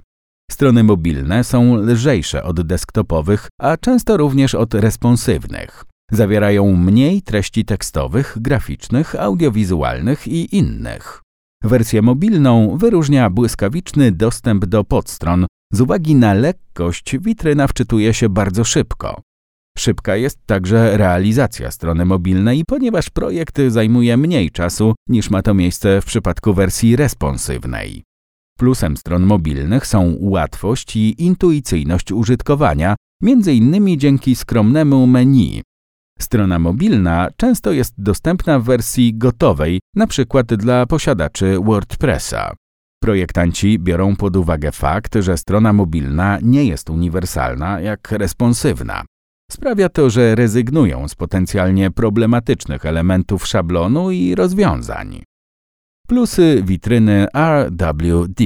Strony 0.50 0.85
mobilne 0.85 1.45
są 1.45 1.76
lżejsze 1.76 2.43
od 2.43 2.67
desktopowych, 2.67 3.49
a 3.61 3.76
często 3.76 4.17
również 4.17 4.55
od 4.55 4.75
responsywnych. 4.75 5.85
Zawierają 6.11 6.76
mniej 6.76 7.23
treści 7.23 7.64
tekstowych, 7.64 8.37
graficznych, 8.41 9.14
audiowizualnych 9.21 10.29
i 10.29 10.57
innych. 10.57 11.23
Wersję 11.64 12.02
mobilną 12.02 12.76
wyróżnia 12.76 13.31
błyskawiczny 13.31 14.12
dostęp 14.12 14.67
do 14.67 14.85
podstron. 14.85 15.47
Z 15.73 15.81
uwagi 15.81 16.14
na 16.14 16.35
lekkość 16.35 17.19
witryna 17.19 17.67
wczytuje 17.67 18.14
się 18.14 18.29
bardzo 18.29 18.64
szybko. 18.64 19.21
Szybka 19.79 20.17
jest 20.17 20.38
także 20.47 20.97
realizacja 20.97 21.71
strony 21.71 22.05
mobilnej, 22.05 22.64
ponieważ 22.67 23.11
projekt 23.11 23.59
zajmuje 23.69 24.17
mniej 24.17 24.50
czasu 24.50 24.95
niż 25.09 25.31
ma 25.31 25.43
to 25.43 25.55
miejsce 25.55 26.00
w 26.00 26.05
przypadku 26.05 26.55
wersji 26.55 26.97
responsywnej. 26.97 28.02
Plusem 28.59 28.97
stron 28.97 29.23
mobilnych 29.23 29.87
są 29.87 30.17
łatwość 30.21 30.97
i 30.97 31.25
intuicyjność 31.25 32.12
użytkowania, 32.12 32.97
innymi 33.52 33.99
dzięki 33.99 34.35
skromnemu 34.35 35.07
menu. 35.07 35.62
Strona 36.19 36.59
mobilna 36.59 37.29
często 37.37 37.73
jest 37.73 37.95
dostępna 37.99 38.59
w 38.59 38.64
wersji 38.64 39.14
gotowej, 39.14 39.81
np. 39.97 40.45
dla 40.45 40.87
posiadaczy 40.87 41.59
WordPressa. 41.64 42.55
Projektanci 43.02 43.79
biorą 43.79 44.17
pod 44.17 44.37
uwagę 44.37 44.73
fakt, 44.73 45.14
że 45.21 45.37
strona 45.37 45.73
mobilna 45.73 46.38
nie 46.43 46.64
jest 46.64 46.91
uniwersalna 46.91 47.81
jak 47.81 48.12
responsywna. 48.12 49.05
Sprawia 49.52 49.88
to, 49.88 50.11
że 50.11 50.35
rezygnują 50.35 51.09
z 51.09 51.14
potencjalnie 51.14 51.90
problematycznych 51.90 52.87
elementów 52.87 53.47
szablonu 53.47 54.11
i 54.11 54.35
rozwiązań. 54.35 55.23
Plusy 56.09 56.62
witryny 56.66 57.26
RWD 57.35 58.44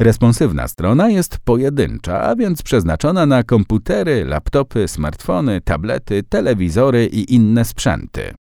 Responsywna 0.00 0.68
strona 0.68 1.08
jest 1.08 1.38
pojedyncza, 1.38 2.22
a 2.22 2.36
więc 2.36 2.62
przeznaczona 2.62 3.26
na 3.26 3.42
komputery, 3.42 4.24
laptopy, 4.24 4.88
smartfony, 4.88 5.60
tablety, 5.60 6.22
telewizory 6.22 7.06
i 7.06 7.34
inne 7.34 7.64
sprzęty. 7.64 8.34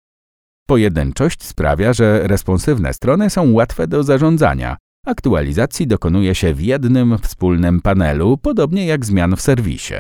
Pojedynczość 0.68 1.44
sprawia, 1.44 1.94
że 1.94 2.28
responsywne 2.28 2.94
strony 2.94 3.30
są 3.30 3.54
łatwe 3.54 3.88
do 3.88 4.04
zarządzania. 4.04 4.78
Aktualizacji 5.06 5.88
dokonuje 5.88 6.36
się 6.36 6.54
w 6.54 6.62
jednym 6.62 7.18
wspólnym 7.18 7.82
panelu, 7.82 8.38
podobnie 8.38 8.86
jak 8.86 9.06
zmian 9.06 9.36
w 9.36 9.42
serwisie. 9.42 9.96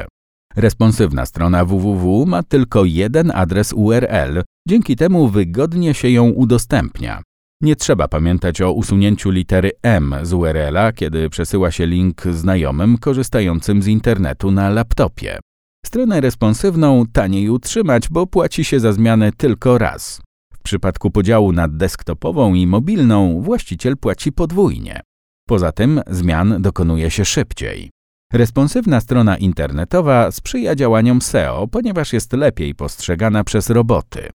Responsywna 0.56 1.26
strona 1.26 1.66
www 1.66 2.26
ma 2.26 2.44
tylko 2.44 2.86
jeden 2.86 3.32
adres 3.36 3.74
URL, 3.74 4.44
dzięki 4.68 4.96
temu 4.96 5.28
wygodnie 5.28 5.94
się 5.94 6.10
ją 6.10 6.30
udostępnia. 6.30 7.22
Nie 7.62 7.76
trzeba 7.76 8.08
pamiętać 8.08 8.62
o 8.62 8.72
usunięciu 8.72 9.30
litery 9.30 9.72
M 9.84 10.16
z 10.24 10.34
URL-a, 10.34 10.92
kiedy 10.92 11.30
przesyła 11.30 11.72
się 11.72 11.86
link 11.86 12.24
znajomym 12.32 12.98
korzystającym 12.98 13.82
z 13.82 13.88
internetu 13.88 14.52
na 14.52 14.70
laptopie. 14.70 15.40
Stronę 15.86 16.22
responsywną 16.22 17.04
taniej 17.14 17.50
utrzymać, 17.50 18.10
bo 18.10 18.28
płaci 18.28 18.64
się 18.64 18.80
za 18.80 18.94
zmianę 18.94 19.32
tylko 19.32 19.78
raz. 19.78 20.22
W 20.54 20.60
przypadku 20.64 21.12
podziału 21.12 21.52
na 21.52 21.68
desktopową 21.68 22.54
i 22.54 22.68
mobilną 22.68 23.42
właściciel 23.42 23.98
płaci 23.98 24.32
podwójnie. 24.32 25.02
Poza 25.48 25.72
tym 25.72 26.02
zmian 26.08 26.62
dokonuje 26.62 27.12
się 27.12 27.26
szybciej. 27.26 27.95
Responsywna 28.34 29.01
strona 29.01 29.38
internetowa 29.38 30.32
sprzyja 30.32 30.75
działaniom 30.75 31.22
SEO, 31.22 31.67
ponieważ 31.67 32.13
jest 32.13 32.34
lepiej 32.34 32.75
postrzegana 32.75 33.44
przez 33.44 33.70
roboty. 33.70 34.29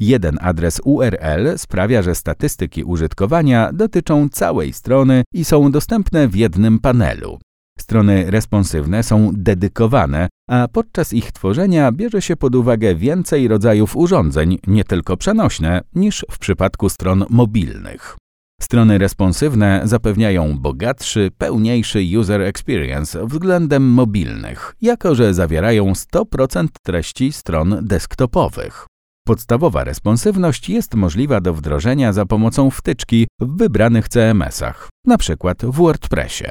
Jeden 0.00 0.38
adres 0.40 0.80
URL 0.84 1.58
sprawia, 1.58 2.02
że 2.02 2.14
statystyki 2.14 2.84
użytkowania 2.84 3.72
dotyczą 3.72 4.28
całej 4.28 4.72
strony 4.72 5.22
i 5.34 5.44
są 5.44 5.70
dostępne 5.70 6.28
w 6.28 6.36
jednym 6.36 6.78
panelu. 6.78 7.38
Strony 7.78 8.30
responsywne 8.30 9.02
są 9.02 9.30
dedykowane, 9.34 10.28
a 10.50 10.68
podczas 10.72 11.12
ich 11.12 11.32
tworzenia 11.32 11.92
bierze 11.92 12.22
się 12.22 12.36
pod 12.36 12.54
uwagę 12.54 12.94
więcej 12.94 13.48
rodzajów 13.48 13.96
urządzeń, 13.96 14.58
nie 14.66 14.84
tylko 14.84 15.16
przenośne, 15.16 15.80
niż 15.94 16.26
w 16.30 16.38
przypadku 16.38 16.88
stron 16.88 17.24
mobilnych. 17.30 18.16
Strony 18.62 18.98
responsywne 18.98 19.80
zapewniają 19.84 20.58
bogatszy, 20.58 21.30
pełniejszy 21.38 22.04
user 22.18 22.40
experience 22.42 23.26
względem 23.26 23.82
mobilnych, 23.82 24.74
jako 24.80 25.14
że 25.14 25.34
zawierają 25.34 25.92
100% 25.92 26.66
treści 26.82 27.32
stron 27.32 27.78
desktopowych. 27.82 28.86
Podstawowa 29.26 29.84
responsywność 29.84 30.68
jest 30.68 30.94
możliwa 30.94 31.40
do 31.40 31.54
wdrożenia 31.54 32.12
za 32.12 32.26
pomocą 32.26 32.70
wtyczki 32.70 33.26
w 33.40 33.56
wybranych 33.56 34.08
CMS-ach, 34.08 34.88
np. 35.06 35.54
w 35.62 35.76
WordPressie. 35.76 36.44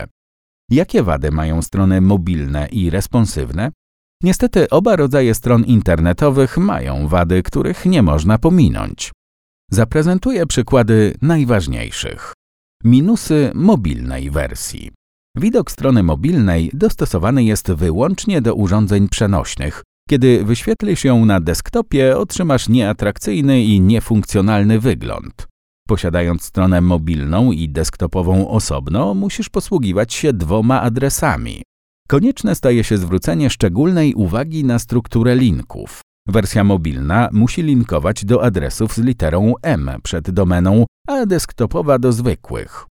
Jakie 0.71 1.03
wady 1.03 1.31
mają 1.31 1.61
strony 1.61 2.01
mobilne 2.01 2.67
i 2.71 2.89
responsywne? 2.89 3.71
Niestety 4.23 4.69
oba 4.69 4.95
rodzaje 4.95 5.35
stron 5.35 5.63
internetowych 5.63 6.57
mają 6.57 7.07
wady, 7.07 7.43
których 7.43 7.85
nie 7.85 8.01
można 8.01 8.37
pominąć. 8.37 9.11
Zaprezentuję 9.71 10.45
przykłady 10.45 11.13
najważniejszych. 11.21 12.33
Minusy 12.83 13.51
mobilnej 13.53 14.31
wersji. 14.31 14.91
Widok 15.37 15.71
strony 15.71 16.03
mobilnej 16.03 16.71
dostosowany 16.73 17.43
jest 17.43 17.71
wyłącznie 17.71 18.41
do 18.41 18.55
urządzeń 18.55 19.09
przenośnych. 19.09 19.83
Kiedy 20.09 20.43
wyświetlisz 20.45 21.03
ją 21.03 21.25
na 21.25 21.41
desktopie, 21.41 22.17
otrzymasz 22.17 22.69
nieatrakcyjny 22.69 23.63
i 23.63 23.81
niefunkcjonalny 23.81 24.79
wygląd. 24.79 25.47
Posiadając 25.87 26.43
stronę 26.43 26.81
mobilną 26.81 27.51
i 27.51 27.69
desktopową 27.69 28.49
osobno, 28.49 29.13
musisz 29.13 29.49
posługiwać 29.49 30.13
się 30.13 30.33
dwoma 30.33 30.81
adresami. 30.81 31.63
Konieczne 32.07 32.55
staje 32.55 32.83
się 32.83 32.97
zwrócenie 32.97 33.49
szczególnej 33.49 34.13
uwagi 34.13 34.63
na 34.63 34.79
strukturę 34.79 35.35
linków. 35.35 36.01
Wersja 36.27 36.63
mobilna 36.63 37.29
musi 37.31 37.63
linkować 37.63 38.25
do 38.25 38.43
adresów 38.43 38.93
z 38.93 38.97
literą 38.97 39.53
M 39.61 39.91
przed 40.03 40.31
domeną, 40.31 40.85
a 41.07 41.25
desktopowa 41.25 41.99
do 41.99 42.11
zwykłych. 42.11 42.85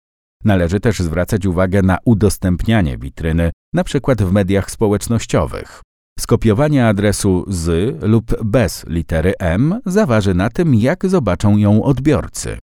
Należy 0.45 0.81
też 0.81 0.99
zwracać 0.99 1.47
uwagę 1.47 1.83
na 1.83 1.99
udostępnianie 2.05 2.99
witryny, 2.99 3.51
np. 3.75 4.15
w 4.19 4.33
mediach 4.33 4.71
społecznościowych. 4.71 5.83
Skopiowanie 6.19 6.87
adresu 6.87 7.45
z 7.49 7.97
lub 8.03 8.45
bez 8.45 8.85
litery 8.87 9.35
M 9.39 9.81
zaważy 9.87 10.35
na 10.35 10.51
tym, 10.51 10.75
jak 10.75 11.07
zobaczą 11.07 11.57
ją 11.57 11.83
odbiorcy. 11.83 12.59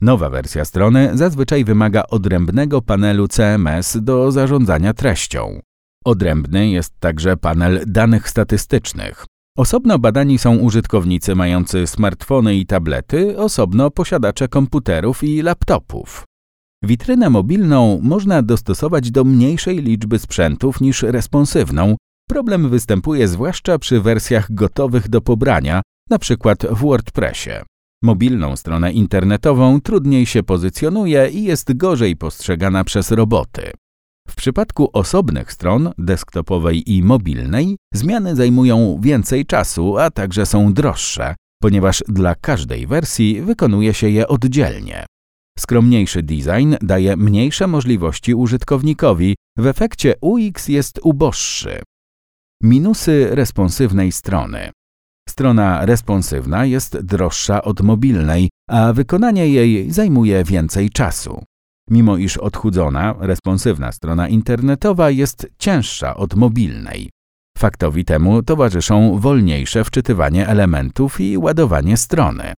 Nowa 0.00 0.30
wersja 0.30 0.64
strony 0.64 1.10
zazwyczaj 1.14 1.64
wymaga 1.64 2.02
odrębnego 2.10 2.82
panelu 2.82 3.28
CMS 3.28 3.98
do 4.00 4.32
zarządzania 4.32 4.94
treścią. 4.94 5.60
Odrębny 6.04 6.68
jest 6.68 6.92
także 7.00 7.36
panel 7.36 7.82
danych 7.86 8.28
statystycznych. 8.28 9.26
Osobno 9.58 9.98
badani 9.98 10.38
są 10.38 10.56
użytkownicy 10.56 11.34
mający 11.34 11.86
smartfony 11.86 12.56
i 12.56 12.66
tablety, 12.66 13.38
osobno 13.38 13.90
posiadacze 13.90 14.48
komputerów 14.48 15.24
i 15.24 15.42
laptopów. 15.42 16.24
Witrynę 16.82 17.30
mobilną 17.30 18.00
można 18.02 18.42
dostosować 18.42 19.10
do 19.10 19.24
mniejszej 19.24 19.82
liczby 19.82 20.18
sprzętów 20.18 20.80
niż 20.80 21.02
responsywną. 21.02 21.96
Problem 22.28 22.68
występuje 22.68 23.28
zwłaszcza 23.28 23.78
przy 23.78 24.00
wersjach 24.00 24.54
gotowych 24.54 25.08
do 25.08 25.20
pobrania, 25.20 25.82
np. 26.10 26.54
w 26.70 26.80
WordPressie. 26.80 27.50
Mobilną 28.02 28.56
stronę 28.56 28.92
internetową 28.92 29.80
trudniej 29.80 30.26
się 30.26 30.42
pozycjonuje 30.42 31.28
i 31.28 31.44
jest 31.44 31.76
gorzej 31.76 32.16
postrzegana 32.16 32.84
przez 32.84 33.10
roboty. 33.10 33.72
W 34.28 34.34
przypadku 34.34 34.90
osobnych 34.92 35.52
stron, 35.52 35.92
desktopowej 35.98 36.92
i 36.92 37.02
mobilnej, 37.02 37.76
zmiany 37.94 38.36
zajmują 38.36 39.00
więcej 39.02 39.46
czasu, 39.46 39.98
a 39.98 40.10
także 40.10 40.46
są 40.46 40.72
droższe, 40.72 41.34
ponieważ 41.62 42.02
dla 42.08 42.34
każdej 42.34 42.86
wersji 42.86 43.42
wykonuje 43.42 43.94
się 43.94 44.08
je 44.08 44.28
oddzielnie. 44.28 45.06
Skromniejszy 45.58 46.22
design 46.22 46.74
daje 46.82 47.16
mniejsze 47.16 47.66
możliwości 47.66 48.34
użytkownikowi, 48.34 49.34
w 49.58 49.66
efekcie 49.66 50.14
UX 50.20 50.68
jest 50.68 51.00
uboższy. 51.02 51.82
Minusy 52.62 53.28
responsywnej 53.30 54.12
strony. 54.12 54.70
Strona 55.28 55.86
responsywna 55.86 56.64
jest 56.64 57.00
droższa 57.00 57.62
od 57.62 57.80
mobilnej, 57.80 58.50
a 58.70 58.92
wykonanie 58.92 59.48
jej 59.48 59.90
zajmuje 59.90 60.44
więcej 60.44 60.90
czasu. 60.90 61.44
Mimo 61.90 62.16
iż 62.16 62.36
odchudzona, 62.36 63.14
responsywna 63.18 63.92
strona 63.92 64.28
internetowa 64.28 65.10
jest 65.10 65.46
cięższa 65.58 66.16
od 66.16 66.34
mobilnej. 66.34 67.10
Faktowi 67.58 68.04
temu 68.04 68.42
towarzyszą 68.42 69.18
wolniejsze 69.18 69.84
wczytywanie 69.84 70.48
elementów 70.48 71.20
i 71.20 71.38
ładowanie 71.38 71.96
strony. 71.96 72.52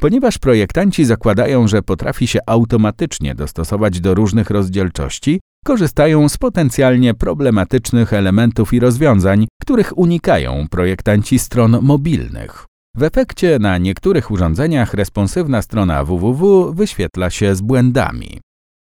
Ponieważ 0.00 0.38
projektanci 0.38 1.04
zakładają, 1.04 1.68
że 1.68 1.82
potrafi 1.82 2.26
się 2.26 2.38
automatycznie 2.46 3.34
dostosować 3.34 4.00
do 4.00 4.14
różnych 4.14 4.50
rozdzielczości, 4.50 5.40
korzystają 5.64 6.28
z 6.28 6.36
potencjalnie 6.38 7.14
problematycznych 7.14 8.12
elementów 8.12 8.72
i 8.72 8.80
rozwiązań, 8.80 9.46
których 9.62 9.98
unikają 9.98 10.66
projektanci 10.70 11.38
stron 11.38 11.78
mobilnych. 11.82 12.66
W 12.96 13.02
efekcie 13.02 13.58
na 13.58 13.78
niektórych 13.78 14.30
urządzeniach 14.30 14.94
responsywna 14.94 15.62
strona 15.62 16.04
www 16.04 16.72
wyświetla 16.72 17.30
się 17.30 17.54
z 17.54 17.60
błędami. 17.60 18.40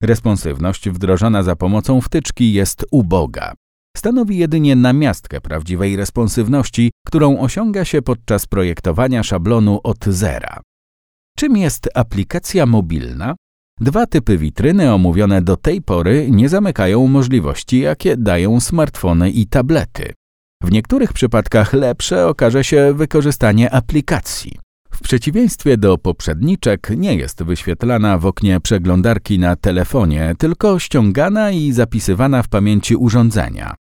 Responsywność 0.03 0.91
wdrożona 0.91 1.43
za 1.43 1.57
pomocą 1.57 2.01
wtyczki 2.01 2.53
jest 2.53 2.87
uboga. 2.91 3.55
Stanowi 3.97 4.39
jedynie 4.39 4.77
namiastkę 4.77 5.41
prawdziwej 5.41 5.97
responsywności, 5.97 6.91
którą 7.07 7.39
osiąga 7.39 7.85
się 7.85 8.03
podczas 8.03 8.47
projektowania 8.47 9.23
szablonu 9.23 9.81
od 9.83 10.05
zera. 10.05 10.61
Czym 11.39 11.57
jest 11.57 11.89
aplikacja 11.95 12.67
mobilna? 12.67 13.35
Dwa 13.81 14.07
typy 14.07 14.39
witryny 14.39 14.93
omówione 14.93 15.43
do 15.43 15.57
tej 15.57 15.83
pory 15.83 16.29
nie 16.31 16.49
zamykają 16.49 17.07
możliwości, 17.07 17.81
jakie 17.81 18.17
dają 18.17 18.61
smartfony 18.61 19.31
i 19.31 19.47
tablety. 19.47 20.13
W 20.63 20.71
niektórych 20.71 21.13
przypadkach 21.13 21.73
lepsze 21.73 22.27
okaże 22.27 22.65
się 22.65 22.95
wykorzystanie 22.95 23.71
aplikacji. 23.75 24.59
W 25.01 25.03
przeciwieństwie 25.03 25.77
do 25.77 25.99
poprzedniczek 25.99 26.91
nie 26.97 27.15
jest 27.15 27.43
wyświetlana 27.43 28.19
w 28.19 28.27
oknie 28.27 28.61
przeglądarki 28.61 29.39
na 29.39 29.57
telefonie, 29.57 30.35
tylko 30.39 30.79
ściągana 30.79 31.51
i 31.51 31.73
zapisywana 31.73 32.43
w 32.43 32.49
pamięci 32.49 32.97
urządzenia. 32.97 33.75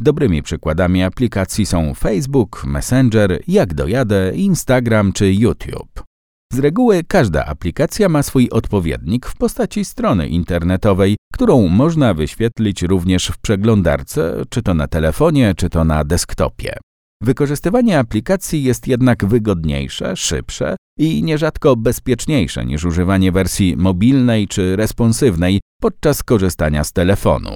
Dobrymi 0.00 0.42
przykładami 0.42 1.02
aplikacji 1.02 1.66
są 1.66 1.94
Facebook, 1.94 2.64
Messenger, 2.66 3.40
Jak 3.48 3.74
dojadę, 3.74 4.32
Instagram 4.34 5.12
czy 5.12 5.32
YouTube. 5.32 6.04
Z 6.52 6.58
reguły 6.58 7.04
każda 7.08 7.44
aplikacja 7.44 8.08
ma 8.08 8.22
swój 8.22 8.50
odpowiednik 8.50 9.26
w 9.26 9.36
postaci 9.36 9.84
strony 9.84 10.28
internetowej, 10.28 11.16
którą 11.34 11.68
można 11.68 12.14
wyświetlić 12.14 12.82
również 12.82 13.26
w 13.26 13.38
przeglądarce, 13.38 14.42
czy 14.48 14.62
to 14.62 14.74
na 14.74 14.88
telefonie, 14.88 15.54
czy 15.56 15.70
to 15.70 15.84
na 15.84 16.04
desktopie. 16.04 16.76
Wykorzystywanie 17.22 17.98
aplikacji 17.98 18.62
jest 18.62 18.88
jednak 18.88 19.24
wygodniejsze, 19.24 20.16
szybsze 20.16 20.76
i 20.98 21.22
nierzadko 21.22 21.76
bezpieczniejsze 21.76 22.66
niż 22.66 22.84
używanie 22.84 23.32
wersji 23.32 23.76
mobilnej 23.76 24.48
czy 24.48 24.76
responsywnej 24.76 25.60
podczas 25.80 26.22
korzystania 26.22 26.84
z 26.84 26.92
telefonu. 26.92 27.50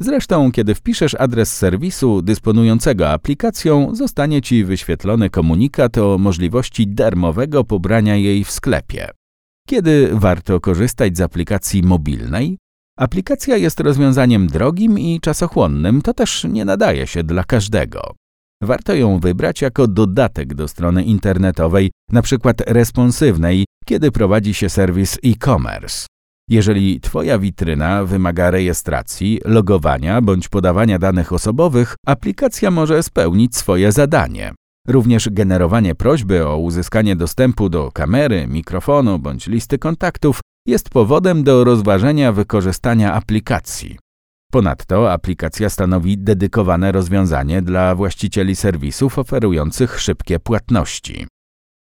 Zresztą, 0.00 0.52
kiedy 0.52 0.74
wpiszesz 0.74 1.14
adres 1.14 1.56
serwisu 1.56 2.22
dysponującego 2.22 3.10
aplikacją, 3.10 3.94
zostanie 3.94 4.42
Ci 4.42 4.64
wyświetlony 4.64 5.30
komunikat 5.30 5.98
o 5.98 6.18
możliwości 6.18 6.86
darmowego 6.86 7.64
pobrania 7.64 8.16
jej 8.16 8.44
w 8.44 8.50
sklepie. 8.50 9.08
Kiedy 9.68 10.10
warto 10.12 10.60
korzystać 10.60 11.16
z 11.16 11.20
aplikacji 11.20 11.82
mobilnej? 11.82 12.58
Aplikacja 12.98 13.56
jest 13.56 13.80
rozwiązaniem 13.80 14.46
drogim 14.46 14.98
i 14.98 15.20
czasochłonnym, 15.20 16.02
to 16.02 16.14
też 16.14 16.44
nie 16.44 16.64
nadaje 16.64 17.06
się 17.06 17.24
dla 17.24 17.44
każdego. 17.44 18.14
Warto 18.62 18.94
ją 18.94 19.18
wybrać 19.18 19.62
jako 19.62 19.86
dodatek 19.86 20.54
do 20.54 20.68
strony 20.68 21.04
internetowej, 21.04 21.90
np. 22.12 22.52
responsywnej, 22.66 23.64
kiedy 23.86 24.10
prowadzi 24.12 24.54
się 24.54 24.68
serwis 24.68 25.18
e-commerce. 25.24 26.06
Jeżeli 26.50 27.00
Twoja 27.00 27.38
witryna 27.38 28.04
wymaga 28.04 28.50
rejestracji, 28.50 29.40
logowania 29.44 30.20
bądź 30.20 30.48
podawania 30.48 30.98
danych 30.98 31.32
osobowych, 31.32 31.94
aplikacja 32.06 32.70
może 32.70 33.02
spełnić 33.02 33.56
swoje 33.56 33.92
zadanie. 33.92 34.54
Również 34.88 35.28
generowanie 35.30 35.94
prośby 35.94 36.46
o 36.46 36.56
uzyskanie 36.58 37.16
dostępu 37.16 37.68
do 37.68 37.92
kamery, 37.92 38.46
mikrofonu 38.46 39.18
bądź 39.18 39.46
listy 39.46 39.78
kontaktów 39.78 40.40
jest 40.66 40.90
powodem 40.90 41.44
do 41.44 41.64
rozważenia 41.64 42.32
wykorzystania 42.32 43.14
aplikacji. 43.14 43.98
Ponadto 44.54 45.12
aplikacja 45.12 45.70
stanowi 45.70 46.18
dedykowane 46.18 46.92
rozwiązanie 46.92 47.62
dla 47.62 47.94
właścicieli 47.94 48.56
serwisów 48.56 49.18
oferujących 49.18 50.00
szybkie 50.00 50.38
płatności. 50.40 51.26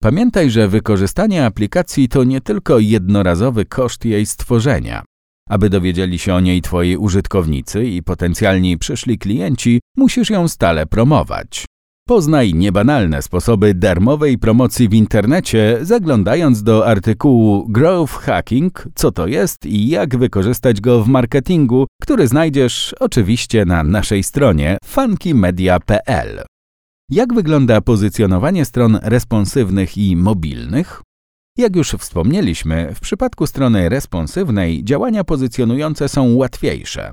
Pamiętaj, 0.01 0.49
że 0.49 0.67
wykorzystanie 0.67 1.45
aplikacji 1.45 2.09
to 2.09 2.23
nie 2.23 2.41
tylko 2.41 2.79
jednorazowy 2.79 3.65
koszt 3.65 4.05
jej 4.05 4.25
stworzenia. 4.25 5.03
Aby 5.49 5.69
dowiedzieli 5.69 6.19
się 6.19 6.33
o 6.33 6.39
niej 6.39 6.61
Twoi 6.61 6.97
użytkownicy 6.97 7.85
i 7.85 8.03
potencjalni 8.03 8.77
przyszli 8.77 9.17
klienci, 9.17 9.79
musisz 9.97 10.29
ją 10.29 10.47
stale 10.47 10.85
promować. 10.85 11.65
Poznaj 12.11 12.53
niebanalne 12.53 13.21
sposoby 13.21 13.73
darmowej 13.73 14.37
promocji 14.37 14.89
w 14.89 14.93
internecie, 14.93 15.79
zaglądając 15.81 16.63
do 16.63 16.87
artykułu 16.87 17.67
Growth 17.69 18.13
Hacking, 18.13 18.87
co 18.95 19.11
to 19.11 19.27
jest 19.27 19.65
i 19.65 19.87
jak 19.87 20.17
wykorzystać 20.17 20.81
go 20.81 21.03
w 21.03 21.07
marketingu, 21.07 21.87
który 22.01 22.27
znajdziesz 22.27 22.95
oczywiście 22.99 23.65
na 23.65 23.83
naszej 23.83 24.23
stronie 24.23 24.77
funkymedia.pl. 24.85 26.43
Jak 27.09 27.33
wygląda 27.33 27.81
pozycjonowanie 27.81 28.65
stron 28.65 28.99
responsywnych 29.03 29.97
i 29.97 30.15
mobilnych? 30.15 31.01
Jak 31.57 31.75
już 31.75 31.91
wspomnieliśmy, 31.91 32.91
w 32.95 32.99
przypadku 32.99 33.47
strony 33.47 33.89
responsywnej 33.89 34.83
działania 34.83 35.23
pozycjonujące 35.23 36.09
są 36.09 36.35
łatwiejsze. 36.35 37.11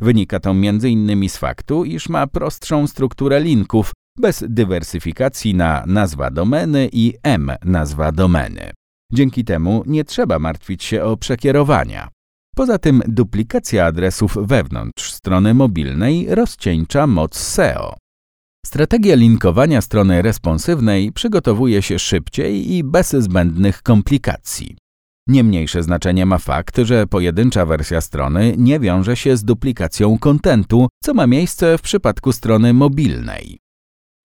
Wynika 0.00 0.40
to 0.40 0.50
m.in. 0.50 1.28
z 1.28 1.36
faktu, 1.36 1.84
iż 1.84 2.08
ma 2.08 2.26
prostszą 2.26 2.86
strukturę 2.86 3.40
linków, 3.40 3.92
bez 4.20 4.44
dywersyfikacji 4.48 5.54
na 5.54 5.84
nazwa 5.86 6.30
domeny 6.30 6.88
i 6.92 7.14
M 7.22 7.52
nazwa 7.64 8.12
domeny. 8.12 8.70
Dzięki 9.12 9.44
temu 9.44 9.82
nie 9.86 10.04
trzeba 10.04 10.38
martwić 10.38 10.84
się 10.84 11.04
o 11.04 11.16
przekierowania. 11.16 12.08
Poza 12.56 12.78
tym 12.78 13.02
duplikacja 13.08 13.86
adresów 13.86 14.38
wewnątrz 14.46 15.12
strony 15.12 15.54
mobilnej 15.54 16.34
rozcieńcza 16.34 17.06
moc 17.06 17.38
SEO. 17.38 17.96
Strategia 18.66 19.14
linkowania 19.14 19.80
strony 19.80 20.22
responsywnej 20.22 21.12
przygotowuje 21.12 21.82
się 21.82 21.98
szybciej 21.98 22.72
i 22.72 22.84
bez 22.84 23.10
zbędnych 23.10 23.82
komplikacji. 23.82 24.76
Nie 25.28 25.44
mniejsze 25.44 25.82
znaczenie 25.82 26.26
ma 26.26 26.38
fakt, 26.38 26.78
że 26.78 27.06
pojedyncza 27.06 27.66
wersja 27.66 28.00
strony 28.00 28.54
nie 28.58 28.80
wiąże 28.80 29.16
się 29.16 29.36
z 29.36 29.44
duplikacją 29.44 30.18
kontentu, 30.18 30.88
co 31.02 31.14
ma 31.14 31.26
miejsce 31.26 31.78
w 31.78 31.82
przypadku 31.82 32.32
strony 32.32 32.74
mobilnej. 32.74 33.58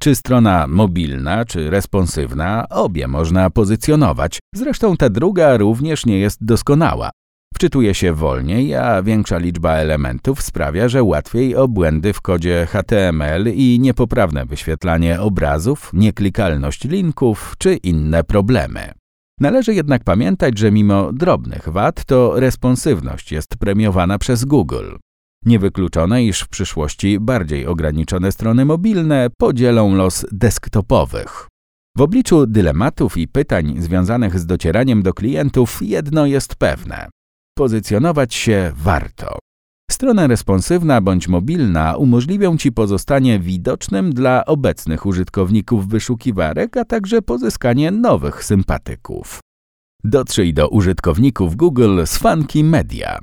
Czy 0.02 0.16
strona 0.16 0.68
mobilna, 0.68 1.46
czy 1.46 1.70
responsywna, 1.70 2.66
obie 2.70 3.08
można 3.08 3.50
pozycjonować. 3.50 4.40
Zresztą 4.56 4.98
ta 4.98 5.10
druga 5.10 5.58
również 5.58 6.06
nie 6.06 6.20
jest 6.20 6.46
doskonała. 6.46 7.10
Wczytuje 7.56 7.94
się 7.94 8.14
wolniej, 8.14 8.76
a 8.76 9.04
większa 9.04 9.38
liczba 9.38 9.74
elementów 9.74 10.42
sprawia, 10.42 10.90
że 10.90 11.04
łatwiej 11.04 11.56
o 11.56 11.68
błędy 11.68 12.14
w 12.14 12.22
kodzie 12.22 12.68
HTML 12.70 13.48
i 13.54 13.80
niepoprawne 13.82 14.46
wyświetlanie 14.46 15.22
obrazów, 15.22 15.92
nieklikalność 15.94 16.84
linków 16.84 17.56
czy 17.58 17.76
inne 17.76 18.24
problemy. 18.24 18.92
Należy 19.40 19.74
jednak 19.74 20.04
pamiętać, 20.04 20.58
że 20.58 20.72
mimo 20.72 21.14
drobnych 21.14 21.70
wad 21.70 22.06
to 22.06 22.40
responsywność 22.40 23.32
jest 23.32 23.58
premiowana 23.58 24.18
przez 24.18 24.46
Google. 24.46 24.96
Niewykluczone, 25.46 26.26
iż 26.26 26.42
w 26.42 26.48
przyszłości 26.48 27.20
bardziej 27.20 27.68
ograniczone 27.68 28.32
strony 28.32 28.66
mobilne 28.66 29.28
podzielą 29.38 29.96
los 29.96 30.26
desktopowych. 30.32 31.48
W 31.98 32.02
obliczu 32.02 32.48
dylematów 32.48 33.18
i 33.18 33.28
pytań 33.28 33.76
związanych 33.80 34.40
z 34.40 34.46
docieraniem 34.46 35.04
do 35.04 35.14
klientów 35.14 35.80
jedno 35.82 36.26
jest 36.26 36.56
pewne. 36.56 37.10
Pozycjonować 37.58 38.34
się 38.36 38.72
warto. 38.76 39.40
Strona 39.92 40.28
responsywna 40.28 41.02
bądź 41.02 41.28
mobilna 41.28 41.96
umożliwią 41.98 42.58
Ci 42.58 42.72
pozostanie 42.72 43.40
widocznym 43.40 44.14
dla 44.14 44.46
obecnych 44.46 45.06
użytkowników 45.06 45.88
wyszukiwarek, 45.88 46.78
a 46.78 46.86
także 46.86 47.22
pozyskanie 47.22 47.92
nowych 47.92 48.44
sympatyków. 48.44 49.40
Dotrzyj 50.04 50.54
do 50.54 50.70
użytkowników 50.70 51.56
Google 51.56 52.06
z 52.06 52.18
Funky 52.18 52.64
Media. 52.64 53.20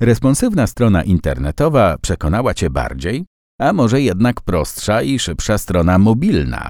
Responsywna 0.00 0.66
strona 0.66 1.02
internetowa 1.02 1.98
przekonała 2.02 2.54
Cię 2.54 2.70
bardziej, 2.70 3.24
a 3.60 3.72
może 3.72 4.00
jednak 4.00 4.40
prostsza 4.40 5.02
i 5.02 5.18
szybsza 5.18 5.58
strona 5.58 5.98
mobilna. 5.98 6.68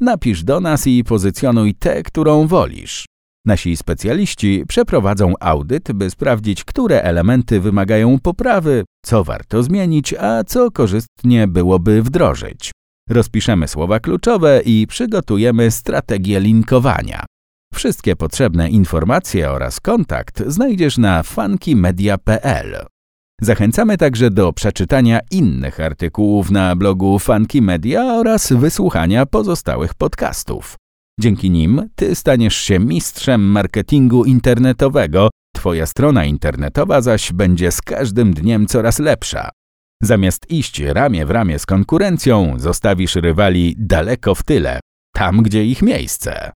Napisz 0.00 0.44
do 0.44 0.60
nas 0.60 0.86
i 0.86 1.04
pozycjonuj 1.04 1.74
tę, 1.74 2.02
którą 2.02 2.46
wolisz. 2.46 3.06
Nasi 3.46 3.76
specjaliści 3.76 4.64
przeprowadzą 4.68 5.34
audyt, 5.40 5.92
by 5.92 6.10
sprawdzić, 6.10 6.64
które 6.64 7.02
elementy 7.02 7.60
wymagają 7.60 8.18
poprawy, 8.18 8.84
co 9.04 9.24
warto 9.24 9.62
zmienić, 9.62 10.14
a 10.14 10.44
co 10.44 10.70
korzystnie 10.70 11.48
byłoby 11.48 12.02
wdrożyć. 12.02 12.70
Rozpiszemy 13.08 13.68
słowa 13.68 14.00
kluczowe 14.00 14.60
i 14.64 14.86
przygotujemy 14.86 15.70
strategię 15.70 16.40
linkowania. 16.40 17.24
Wszystkie 17.74 18.16
potrzebne 18.16 18.70
informacje 18.70 19.50
oraz 19.50 19.80
kontakt 19.80 20.42
znajdziesz 20.46 20.98
na 20.98 21.22
funkymedia.pl. 21.22 22.86
Zachęcamy 23.42 23.98
także 23.98 24.30
do 24.30 24.52
przeczytania 24.52 25.20
innych 25.30 25.80
artykułów 25.80 26.50
na 26.50 26.76
blogu 26.76 27.18
Funky 27.18 27.62
Media 27.62 28.02
oraz 28.04 28.52
wysłuchania 28.52 29.26
pozostałych 29.26 29.94
podcastów. 29.94 30.76
Dzięki 31.20 31.50
nim 31.50 31.88
ty 31.94 32.14
staniesz 32.14 32.56
się 32.56 32.78
mistrzem 32.78 33.40
marketingu 33.42 34.24
internetowego, 34.24 35.28
twoja 35.54 35.86
strona 35.86 36.24
internetowa 36.24 37.00
zaś 37.00 37.32
będzie 37.32 37.72
z 37.72 37.82
każdym 37.82 38.34
dniem 38.34 38.66
coraz 38.66 38.98
lepsza. 38.98 39.48
Zamiast 40.02 40.50
iść 40.50 40.80
ramię 40.80 41.26
w 41.26 41.30
ramię 41.30 41.58
z 41.58 41.66
konkurencją, 41.66 42.54
zostawisz 42.56 43.14
rywali 43.14 43.74
daleko 43.78 44.34
w 44.34 44.42
tyle, 44.42 44.80
tam 45.14 45.42
gdzie 45.42 45.64
ich 45.64 45.82
miejsce. 45.82 46.52